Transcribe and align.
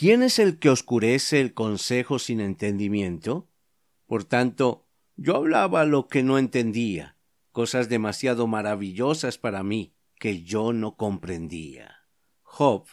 ¿Quién 0.00 0.22
es 0.22 0.38
el 0.38 0.58
que 0.58 0.70
oscurece 0.70 1.42
el 1.42 1.52
consejo 1.52 2.18
sin 2.18 2.40
entendimiento? 2.40 3.50
Por 4.06 4.24
tanto, 4.24 4.88
yo 5.16 5.36
hablaba 5.36 5.84
lo 5.84 6.08
que 6.08 6.22
no 6.22 6.38
entendía, 6.38 7.18
cosas 7.52 7.90
demasiado 7.90 8.46
maravillosas 8.46 9.36
para 9.36 9.62
mí 9.62 9.94
que 10.14 10.42
yo 10.42 10.72
no 10.72 10.96
comprendía. 10.96 12.06
Job 12.40 12.86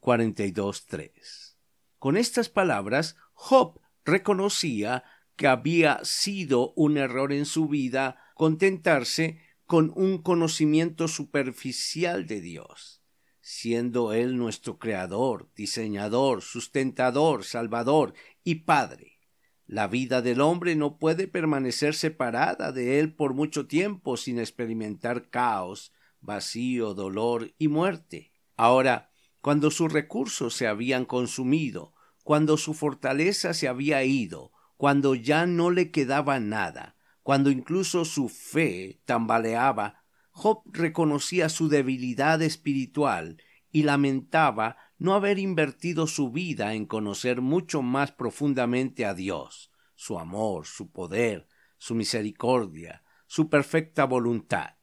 42.3. 0.00 1.58
Con 1.98 2.16
estas 2.16 2.48
palabras, 2.48 3.16
Job 3.34 3.78
reconocía 4.06 5.04
que 5.36 5.48
había 5.48 6.00
sido 6.02 6.72
un 6.76 6.96
error 6.96 7.34
en 7.34 7.44
su 7.44 7.68
vida 7.68 8.16
contentarse 8.34 9.38
con 9.66 9.92
un 9.94 10.22
conocimiento 10.22 11.08
superficial 11.08 12.26
de 12.26 12.40
Dios 12.40 13.03
siendo 13.46 14.14
Él 14.14 14.38
nuestro 14.38 14.78
Creador, 14.78 15.50
diseñador, 15.54 16.40
sustentador, 16.40 17.44
salvador 17.44 18.14
y 18.42 18.54
Padre. 18.64 19.20
La 19.66 19.86
vida 19.86 20.22
del 20.22 20.40
hombre 20.40 20.76
no 20.76 20.98
puede 20.98 21.28
permanecer 21.28 21.94
separada 21.94 22.72
de 22.72 22.98
Él 23.00 23.14
por 23.14 23.34
mucho 23.34 23.66
tiempo 23.66 24.16
sin 24.16 24.38
experimentar 24.38 25.28
caos, 25.28 25.92
vacío, 26.22 26.94
dolor 26.94 27.52
y 27.58 27.68
muerte. 27.68 28.32
Ahora, 28.56 29.10
cuando 29.42 29.70
sus 29.70 29.92
recursos 29.92 30.54
se 30.54 30.66
habían 30.66 31.04
consumido, 31.04 31.92
cuando 32.22 32.56
su 32.56 32.72
fortaleza 32.72 33.52
se 33.52 33.68
había 33.68 34.04
ido, 34.04 34.52
cuando 34.78 35.14
ya 35.14 35.44
no 35.44 35.70
le 35.70 35.90
quedaba 35.90 36.40
nada, 36.40 36.96
cuando 37.22 37.50
incluso 37.50 38.06
su 38.06 38.30
fe 38.30 39.02
tambaleaba 39.04 40.03
Job 40.36 40.62
reconocía 40.66 41.48
su 41.48 41.68
debilidad 41.68 42.42
espiritual 42.42 43.40
y 43.70 43.84
lamentaba 43.84 44.76
no 44.98 45.14
haber 45.14 45.38
invertido 45.38 46.08
su 46.08 46.32
vida 46.32 46.74
en 46.74 46.86
conocer 46.86 47.40
mucho 47.40 47.82
más 47.82 48.10
profundamente 48.10 49.06
a 49.06 49.14
Dios, 49.14 49.70
su 49.94 50.18
amor, 50.18 50.66
su 50.66 50.90
poder, 50.90 51.46
su 51.78 51.94
misericordia, 51.94 53.04
su 53.28 53.48
perfecta 53.48 54.06
voluntad. 54.06 54.74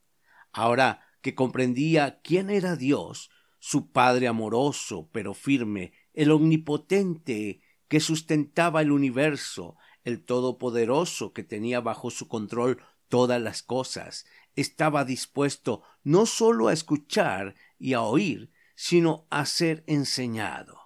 Ahora 0.52 1.02
que 1.20 1.34
comprendía 1.34 2.22
quién 2.22 2.48
era 2.48 2.74
Dios, 2.74 3.30
su 3.58 3.92
Padre 3.92 4.28
amoroso 4.28 5.10
pero 5.12 5.34
firme, 5.34 5.92
el 6.14 6.30
omnipotente 6.30 7.60
que 7.88 8.00
sustentaba 8.00 8.80
el 8.80 8.90
universo, 8.90 9.76
el 10.02 10.24
Todopoderoso 10.24 11.34
que 11.34 11.44
tenía 11.44 11.80
bajo 11.80 12.10
su 12.10 12.26
control 12.26 12.82
todas 13.12 13.42
las 13.42 13.62
cosas, 13.62 14.24
estaba 14.56 15.04
dispuesto 15.04 15.82
no 16.02 16.24
sólo 16.24 16.68
a 16.68 16.72
escuchar 16.72 17.56
y 17.78 17.92
a 17.92 18.00
oír, 18.00 18.50
sino 18.74 19.26
a 19.28 19.44
ser 19.44 19.84
enseñado. 19.86 20.78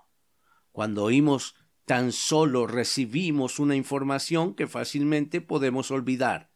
Cuando 0.73 1.05
oímos, 1.05 1.55
tan 1.85 2.11
solo 2.11 2.67
recibimos 2.67 3.61
una 3.61 3.77
información 3.77 4.57
que 4.57 4.67
fácilmente 4.67 5.41
podemos 5.41 5.93
olvidar, 5.93 6.51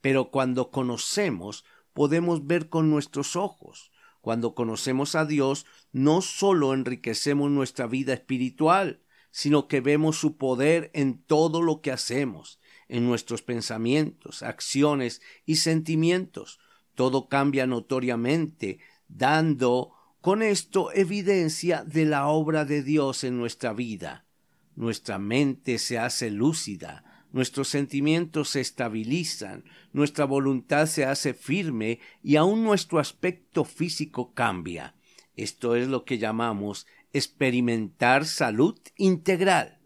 pero 0.00 0.30
cuando 0.30 0.70
conocemos, 0.70 1.66
podemos 1.92 2.46
ver 2.46 2.70
con 2.70 2.88
nuestros 2.88 3.36
ojos. 3.36 3.92
Cuando 4.22 4.54
conocemos 4.54 5.14
a 5.16 5.26
Dios, 5.26 5.66
no 5.92 6.22
sólo 6.22 6.72
enriquecemos 6.72 7.50
nuestra 7.50 7.86
vida 7.86 8.14
espiritual, 8.14 9.02
sino 9.30 9.68
que 9.68 9.82
vemos 9.82 10.16
su 10.16 10.38
poder 10.38 10.90
en 10.94 11.22
todo 11.22 11.60
lo 11.60 11.82
que 11.82 11.92
hacemos, 11.92 12.58
en 12.90 13.06
nuestros 13.06 13.40
pensamientos, 13.40 14.42
acciones 14.42 15.22
y 15.46 15.56
sentimientos. 15.56 16.58
Todo 16.94 17.28
cambia 17.28 17.66
notoriamente, 17.66 18.80
dando 19.08 19.92
con 20.20 20.42
esto 20.42 20.92
evidencia 20.92 21.84
de 21.84 22.04
la 22.04 22.26
obra 22.26 22.64
de 22.64 22.82
Dios 22.82 23.24
en 23.24 23.38
nuestra 23.38 23.72
vida. 23.72 24.26
Nuestra 24.74 25.18
mente 25.18 25.78
se 25.78 25.98
hace 25.98 26.30
lúcida, 26.30 27.26
nuestros 27.32 27.68
sentimientos 27.68 28.50
se 28.50 28.60
estabilizan, 28.60 29.64
nuestra 29.92 30.24
voluntad 30.24 30.86
se 30.86 31.04
hace 31.04 31.32
firme 31.32 32.00
y 32.22 32.36
aun 32.36 32.64
nuestro 32.64 32.98
aspecto 32.98 33.64
físico 33.64 34.34
cambia. 34.34 34.96
Esto 35.36 35.76
es 35.76 35.86
lo 35.86 36.04
que 36.04 36.18
llamamos 36.18 36.86
experimentar 37.12 38.26
salud 38.26 38.78
integral. 38.96 39.78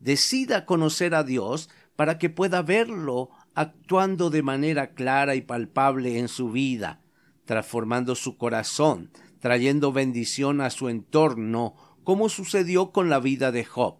Decida 0.00 0.64
conocer 0.64 1.14
a 1.14 1.24
Dios 1.24 1.68
para 1.96 2.18
que 2.18 2.30
pueda 2.30 2.62
verlo 2.62 3.30
actuando 3.54 4.30
de 4.30 4.42
manera 4.42 4.92
clara 4.92 5.34
y 5.34 5.40
palpable 5.40 6.18
en 6.18 6.28
su 6.28 6.50
vida, 6.50 7.00
transformando 7.46 8.14
su 8.14 8.36
corazón, 8.36 9.10
trayendo 9.40 9.92
bendición 9.92 10.60
a 10.60 10.70
su 10.70 10.88
entorno, 10.88 11.74
como 12.04 12.28
sucedió 12.28 12.92
con 12.92 13.08
la 13.08 13.18
vida 13.18 13.50
de 13.50 13.64
Job. 13.64 13.98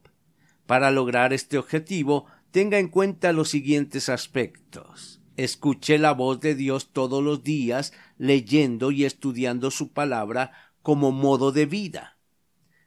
Para 0.66 0.90
lograr 0.90 1.32
este 1.32 1.58
objetivo, 1.58 2.26
tenga 2.50 2.78
en 2.78 2.88
cuenta 2.88 3.32
los 3.32 3.48
siguientes 3.48 4.08
aspectos. 4.08 5.20
Escuche 5.36 5.98
la 5.98 6.12
voz 6.12 6.40
de 6.40 6.54
Dios 6.54 6.92
todos 6.92 7.22
los 7.22 7.42
días, 7.42 7.92
leyendo 8.18 8.90
y 8.90 9.04
estudiando 9.04 9.70
su 9.70 9.92
palabra 9.92 10.52
como 10.82 11.12
modo 11.12 11.52
de 11.52 11.66
vida. 11.66 12.15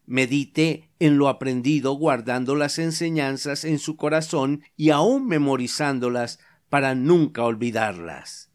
Medite 0.09 0.90
en 0.97 1.20
lo 1.20 1.30
aprendido 1.30 1.94
guardando 1.94 2.56
las 2.56 2.80
enseñanzas 2.80 3.64
en 3.64 3.78
su 3.78 3.96
corazón 3.96 4.64
y 4.75 4.90
aún 4.90 5.28
memorizándolas 5.28 6.40
para 6.68 6.96
nunca 6.96 7.44
olvidarlas. 7.44 8.52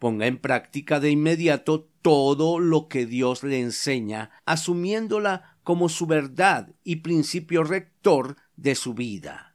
Ponga 0.00 0.26
en 0.26 0.38
práctica 0.38 0.98
de 0.98 1.12
inmediato 1.12 1.88
todo 2.02 2.58
lo 2.58 2.88
que 2.88 3.06
Dios 3.06 3.44
le 3.44 3.60
enseña, 3.60 4.32
asumiéndola 4.44 5.56
como 5.62 5.88
su 5.88 6.08
verdad 6.08 6.74
y 6.82 6.96
principio 6.96 7.62
rector 7.62 8.36
de 8.56 8.74
su 8.74 8.94
vida. 8.94 9.54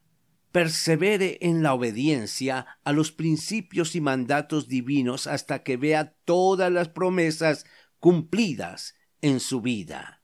Persevere 0.53 1.40
en 1.42 1.62
la 1.62 1.74
obediencia 1.74 2.68
a 2.86 2.94
los 2.94 3.12
principios 3.12 3.98
y 3.98 4.00
mandatos 4.00 4.70
divinos 4.70 5.28
hasta 5.28 5.62
que 5.62 5.76
vea 5.76 6.16
todas 6.24 6.72
las 6.72 6.88
promesas 6.88 7.66
cumplidas 8.00 8.96
en 9.20 9.42
su 9.42 9.59
vida 9.59 10.22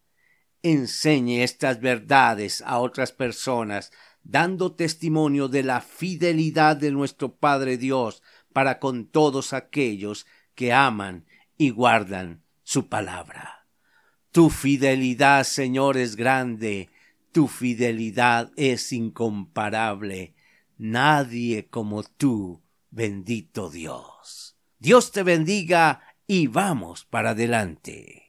enseñe 0.64 1.44
estas 1.44 1.80
verdades 1.80 2.62
a 2.66 2.80
otras 2.80 3.12
personas, 3.12 3.92
dando 4.24 4.74
testimonio 4.74 5.48
de 5.48 5.64
la 5.64 5.82
fidelidad 5.82 6.78
de 6.78 6.92
nuestro 6.92 7.36
Padre 7.36 7.78
Dios 7.78 8.22
para 8.54 8.80
con 8.80 9.08
todos 9.08 9.54
aquellos 9.54 10.26
que 10.56 10.74
aman 10.74 11.26
y 11.58 11.70
guardan 11.70 12.44
su 12.64 12.88
palabra. 12.88 13.68
Tu 14.32 14.50
fidelidad, 14.50 15.44
Señor, 15.44 15.98
es 15.98 16.16
grande, 16.16 16.90
tu 17.32 17.48
fidelidad 17.48 18.52
es 18.56 18.92
incomparable. 18.92 20.36
Nadie 20.78 21.68
como 21.68 22.04
tú, 22.04 22.62
bendito 22.92 23.70
Dios. 23.70 24.56
Dios 24.78 25.12
te 25.12 25.24
bendiga 25.24 26.02
y 26.28 26.48
vamos 26.48 27.06
para 27.06 27.32
adelante. 27.32 28.29